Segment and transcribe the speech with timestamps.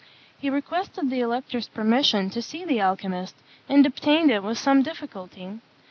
[0.39, 3.35] He requested the elector's permission to see the alchymist,
[3.69, 5.59] and obtained it with some difficulty.